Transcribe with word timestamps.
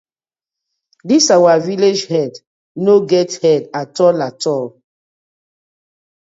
Dis 1.09 1.25
our 1.35 1.57
villag 1.65 1.99
head 2.13 2.33
no 2.85 2.95
get 3.11 3.31
head 3.43 3.63
atoll 3.81 4.19
atoll 4.29 4.65
oo. 4.69 4.69